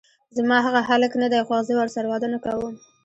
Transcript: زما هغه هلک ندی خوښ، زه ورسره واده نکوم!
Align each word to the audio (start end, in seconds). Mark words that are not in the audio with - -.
زما 0.37 0.57
هغه 0.65 0.81
هلک 0.89 1.11
ندی 1.21 1.41
خوښ، 1.47 1.61
زه 1.67 1.73
ورسره 1.75 2.07
واده 2.09 2.27
نکوم! 2.33 2.75